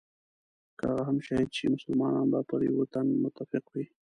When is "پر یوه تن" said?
2.49-3.07